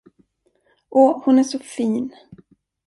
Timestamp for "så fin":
1.43-2.15